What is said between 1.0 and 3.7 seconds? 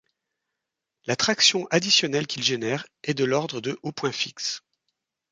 La traction additionnelle qu'ils génèrent est de l'ordre